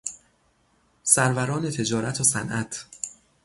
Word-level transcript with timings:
سروران 1.03 1.69
تجارت 1.69 2.21
و 2.21 2.23
صنعت 2.23 2.85